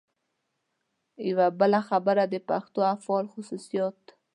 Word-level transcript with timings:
یوه 1.29 1.47
بله 1.59 1.79
خبره 1.89 2.23
د 2.27 2.35
پښتو 2.49 2.79
افعالو 2.95 3.31
خصوصیت. 3.35 3.99